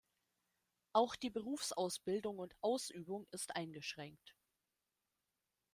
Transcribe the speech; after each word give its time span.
Auch 0.93 1.15
die 1.15 1.29
Berufsausbildung 1.29 2.39
und 2.39 2.55
-ausübung 2.63 3.27
ist 3.29 3.55
eingeschränkt. 3.55 4.35